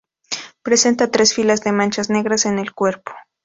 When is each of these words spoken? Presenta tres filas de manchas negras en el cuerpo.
Presenta 0.63 1.11
tres 1.11 1.35
filas 1.35 1.61
de 1.61 1.73
manchas 1.73 2.09
negras 2.09 2.47
en 2.47 2.57
el 2.57 2.73
cuerpo. 2.73 3.11